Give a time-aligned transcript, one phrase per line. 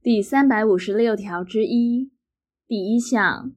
[0.00, 2.12] 第三百五十六条之一
[2.68, 3.52] 第一项，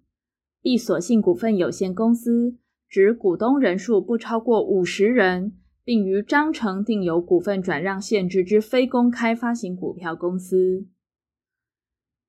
[0.59, 2.57] 闭锁性股份有限公司
[2.89, 10.87] 指股东人数不超过五十人，并于章程订有股份转让限制之非公开发行股票公司。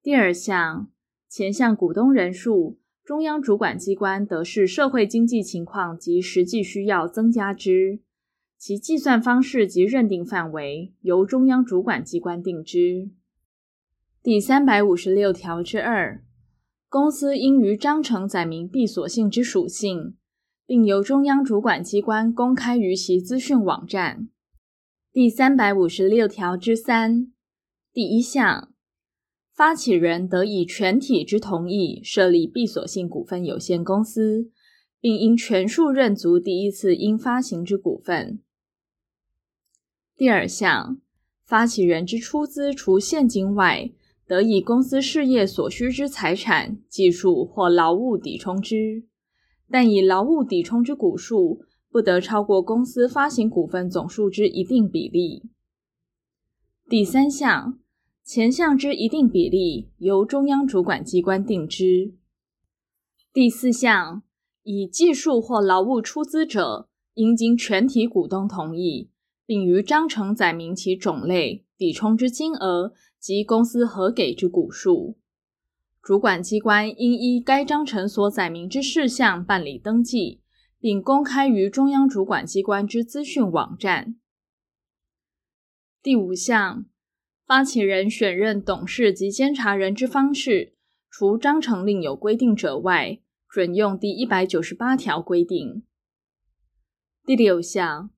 [0.02, 0.90] 第二项，
[1.26, 8.00] 前项股东人数，中央主管机关得视社会经济情况及实际需要增加之，
[8.58, 13.10] 其计算方式及认定范围由中央主管机关定之。
[14.24, 16.22] 第三百五十六条之二，
[16.88, 20.16] 公司应于章程载明闭锁性之属性，
[20.64, 24.28] 并由中央主管机关公开于其资讯网站。
[25.10, 27.32] 第三百五十六条之三
[27.92, 28.72] 第一项，
[29.52, 34.52] 发起人得以全体之同意设立闭锁性股份有限公司，
[35.00, 38.40] 并应全数认足第一次应发行之股份。
[40.14, 41.00] 第二项，
[41.44, 43.90] 发起人之出资除现金外，
[44.26, 49.04] 得以公司事业所需之财产、技术或劳务抵充之，
[49.68, 51.60] 但以劳务抵充之股数
[51.90, 55.50] 不得超过公司发行股份总数之一定比例。
[56.88, 57.78] 第三项，
[58.24, 62.14] 前项之一定比例由中央主管机关定之。
[63.32, 64.22] 第四项，
[64.62, 69.10] 以技术或劳务出资者，应经全体股东同意，
[69.44, 72.92] 并于章程载明其种类、抵充之金额。
[73.22, 75.16] 及公司核给之股数，
[76.02, 80.42] 主管机关应依该章程所载明之事项办理登记，
[80.80, 84.16] 并公开于中央主管机关之资讯网站。
[86.02, 86.84] 第五项，
[87.46, 90.74] 发起人选任董事及监察人之方式，
[91.08, 95.84] 除章程另有规定者外，准用第一百九十八条规定。
[97.24, 98.10] 第六项。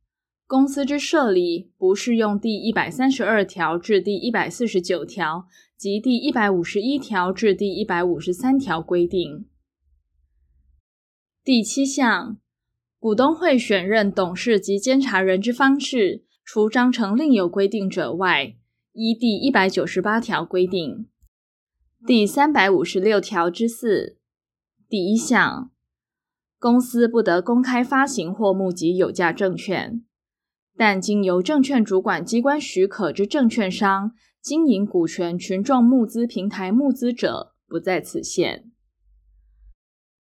[0.47, 9.47] 公司之设立不适用第一百三十二条至第一百四十九条及第一百五十一条至第一百五十三条规定。
[11.43, 12.39] 第七项，
[12.99, 18.55] 股东会选任董事及监察人之方式，除章程另有规定者外，
[18.93, 21.07] 依第一百九十八条规定。
[22.07, 24.19] 第三百五十六条之四
[24.89, 25.71] 第一项，
[26.59, 30.05] 公司不得公开发行或募集有价证券。
[30.77, 38.71] 但经由证券主管机关许可之证券商经营股权群众募资平台募资者，不在此限。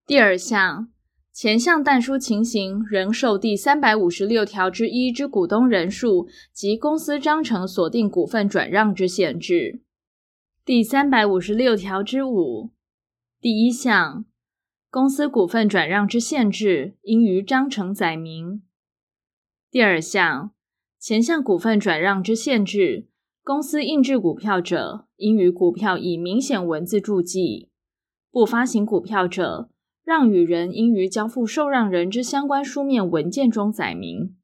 [0.05, 0.89] 第二项，
[1.31, 9.81] 前项但书情形仍受第三百五十六条之一之股东人数及公司章程锁定股份转让之限制。
[10.63, 12.71] 第三百五十六条之五
[13.41, 14.25] 第一项，
[14.89, 18.61] 公司股份转让之限制应于章程载明。
[19.73, 20.51] 第二项，
[20.99, 23.07] 前项股份转让之限制，
[23.41, 27.71] 公司印制股票者，应于股票以明显文字注记；
[28.29, 29.71] 不发行股票者，
[30.03, 34.35] 让与人应于交付受让人之相关书面文件中载明。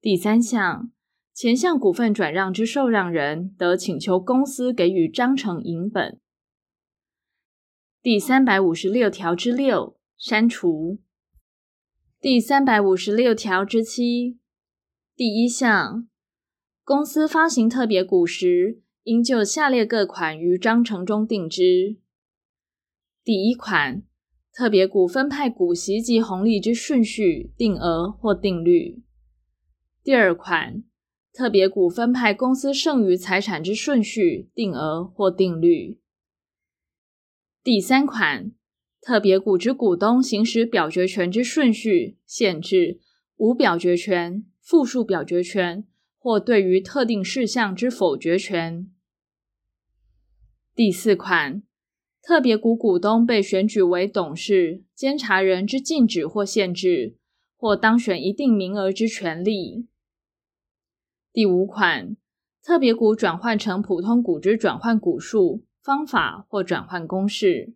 [0.00, 0.90] 第三项，
[1.32, 6.18] 前项股份转让之受让人，得请求公司给予章程影本。
[8.02, 10.98] 第三百五十六条之六，删除。
[12.28, 14.40] 第三百五十六条之七。
[15.14, 16.08] 第一项，
[16.82, 21.98] 公司发行特别股时，应就下列各款于章程中定之：
[23.22, 24.02] 第一款，
[24.52, 29.04] 特别股分派股息及红利之顺序、定额或定率；
[30.02, 30.82] 第二款，
[31.32, 36.00] 特别股分派公司剩余财产之顺序、定额或定率；
[37.62, 38.50] 第三款。
[39.00, 42.98] 特别股之股东行使表决权之顺序、限制、
[43.36, 45.84] 无表决权、复数表决权
[46.18, 48.90] 或对于特定事项之否决权。
[50.74, 51.62] 第四款，
[52.20, 57.16] 特别股股东被选举为董事、监察人之禁止或限制，
[57.56, 59.86] 或当选一定名额之权利。
[61.32, 62.16] 第五款，
[62.60, 67.75] 特别股转换成普通股之转换股数、方法或转换公式。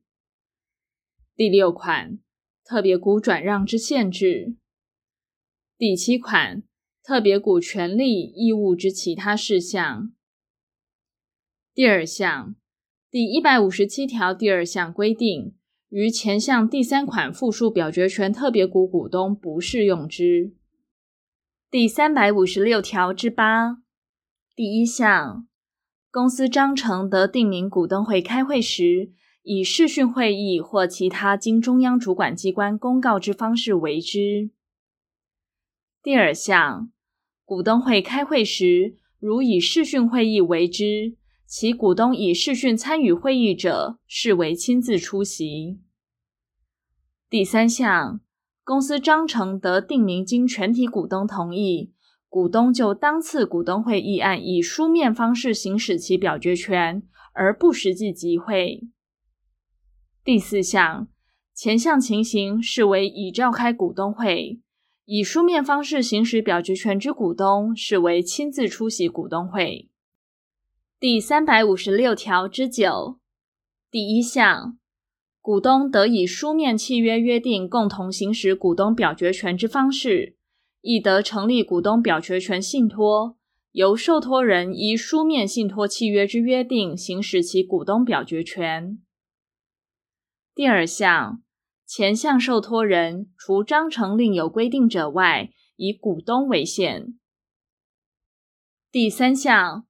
[1.41, 2.19] 第六款，
[2.63, 4.57] 特别股转让之限制；
[5.79, 6.63] 第七款，
[7.03, 10.13] 特别股权利义务之其他事项。
[11.73, 12.55] 第二项，
[13.11, 15.55] 第一百五十七条第二项规定，
[15.89, 20.53] 于前项第三款附数表决权特别股股东不适用之。
[21.71, 23.79] 第三百五十六条之八
[24.55, 25.49] 第一项，
[26.11, 34.51] 公司章程得定明股东会开会时，以视讯会议或其他经中央主管机关公告之方式为之。
[36.03, 36.91] 第二项，
[37.45, 41.17] 股东会开会时，如以视讯会议为之，
[41.47, 45.81] 其股东以视讯参与会议者，视为亲自出席。
[47.29, 48.21] 第三项，
[48.63, 51.93] 公司章程得订明经全体股东同意，
[52.29, 57.03] 股东就当次股东会议案以书面方式行使其表决权，
[57.33, 58.89] 而不实际集会。
[60.23, 61.09] 第四项，
[61.55, 64.61] 前项情形视为已召开股东会，
[65.07, 69.89] 以书面方式行使表决权之股东，视为亲自出席股东会。
[71.01, 73.19] 第三百五十六条之九，
[73.91, 74.79] 第一项，
[75.41, 80.37] 股东得以书面契约约定共同行使股东表决权之方式，
[80.83, 83.39] 亦得成立股东表决权信托，
[83.73, 88.99] 由受托人依书面信托契约之约定行使其股东表决权。
[90.55, 91.43] 第二项，
[91.87, 97.19] 前项受托人除章程另有规定者外，以股东为限。
[98.91, 99.87] 第三项。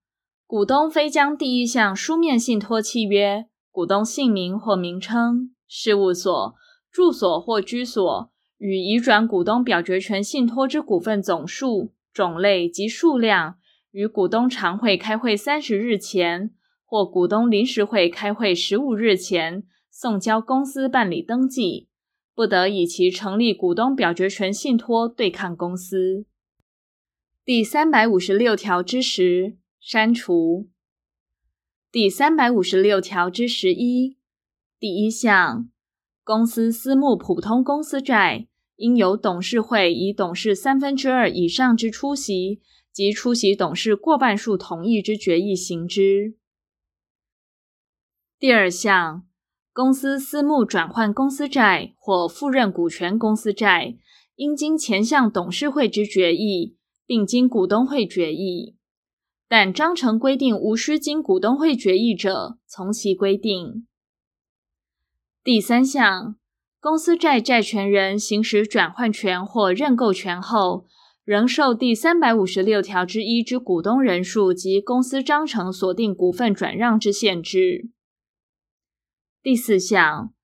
[0.47, 6.57] 股东非将第一项书面信托契约、股东姓名或名称、事务所、
[6.91, 13.59] 住所或居所与移转股东表决权信托之股份总数、种类及数量，
[13.93, 16.51] 于股东常会开会三十日前
[16.85, 19.62] 或股东临时会开会十五日前
[20.00, 21.87] 送交公司办理登记，
[22.35, 26.25] 不得以其成立股东表决权信托对抗公司。
[27.44, 29.58] 第三百五十六条之十。
[29.79, 30.69] 删除
[31.91, 34.19] 第三百五十六条之十一
[34.79, 35.70] 第一项，
[36.23, 42.61] 公司私募普通公司债，应由董事会以董事三分之二以上之出席
[42.91, 46.37] 及出席董事过半数同意之决议行之。
[48.38, 49.26] 第二项，
[49.73, 53.97] 公司私募转换公司债或复认股权公司债，
[54.35, 56.77] 应经前项董事会之决议，
[57.07, 58.77] 并经股东会决议。
[59.49, 63.87] 但章程规定无需经股东会决议者，从其规定。
[65.45, 66.35] 第三项，
[66.81, 70.87] 公司债债权人行使转换权或认购权后，
[71.25, 77.91] 仍受第三百五十六条之一之股东人数及公司章程锁定股份转让之限制。
[79.43, 80.35] 第四项，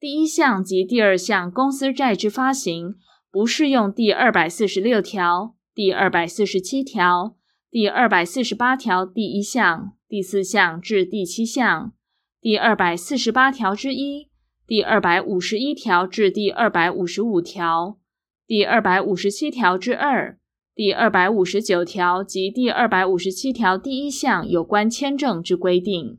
[0.00, 2.96] 第一项及第二项公司债之发行，
[3.30, 7.36] 不适用第二百四十六条、第二百四十七条。
[7.70, 11.92] 第二百四十八条第一项、第四项至第七项，
[12.40, 14.28] 第二百四十八条之一、
[14.66, 18.00] 第二百五十一条至第二百五十五条、
[18.48, 20.40] 第二百五十七条之二、
[20.74, 26.18] 第二百五十九条及第二百五十七条第一项有关签证之规定。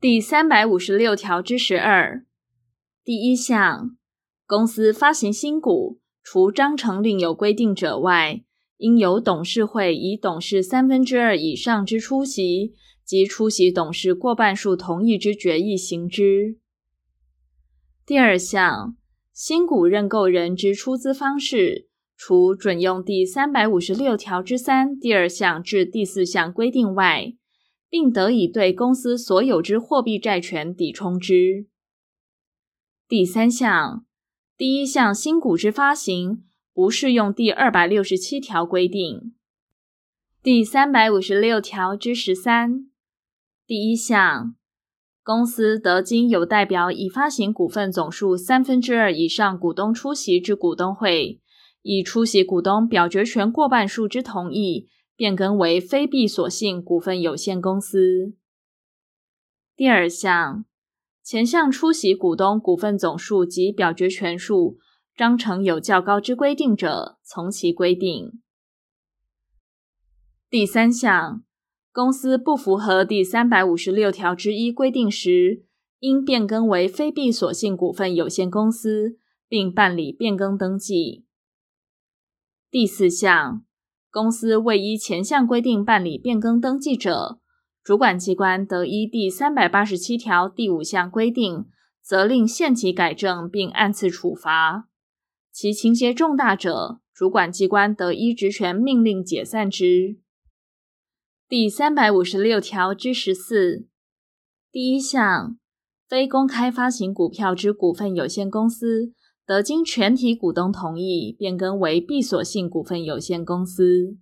[0.00, 2.24] 第三百五十六条之十二
[3.04, 3.98] 第一项，
[4.46, 8.42] 公司发行新股，除章程另有规定者外，
[8.78, 12.72] 应由董事会以董事三分之二以上之出席
[13.04, 16.56] 及出席董事过半数同意之决议行之。
[18.06, 18.96] 第二项，
[19.34, 27.34] 新股认购人之出资方式，除准用第三百五十六条之三第二项至第四项规定外，
[27.90, 31.66] 并得以对公司所有之货币债权抵充之。
[33.06, 34.06] 第三项，
[34.56, 36.44] 第一项新股之发行。
[36.72, 39.34] 不适用第二百六十七条规定。
[40.42, 42.86] 第三百五十六条之十三
[43.66, 44.54] 第一项，
[45.22, 51.40] 公司得经有代表已发行股份总数三分之二以上股东出席之股东会，
[51.82, 54.88] 以出席股东表决权过半数之同意，
[55.20, 58.32] 变更为非闭锁性股份有限公司。
[59.76, 60.64] 第二项，
[61.22, 64.78] 前项出席股东股份总数及表决权数。
[65.14, 68.40] 章程有较高之规定者，从其规定。
[70.48, 71.44] 第三项，
[71.92, 75.66] 公司不符合第三百五十六条之一规定时，
[75.98, 81.26] 应变更为非闭锁性股份有限公司，并办理变更登记。
[82.70, 83.62] 第四项，
[84.10, 87.38] 公司未依前项规定办理变更登记者，
[87.82, 91.66] 主管机关得依第三百八十七条第五项规定，
[92.02, 94.88] 责令限期改正，并按次处罚。
[95.52, 100.18] 其情节重大者，主管机关得依职权命令解散之。
[101.48, 103.86] 第三百五十六条之十四
[104.72, 105.56] 第一项，
[106.08, 109.12] 非公开发行股票之股份有限公司，
[109.46, 114.16] 得经全体股东同意，变更为闭锁性股份有限公司。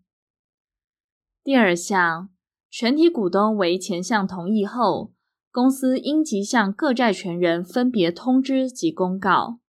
[1.44, 2.30] 第二项，
[2.70, 5.12] 全体股东为前项同意后，
[5.50, 9.60] 公司应即向各债权人分别通知及公告。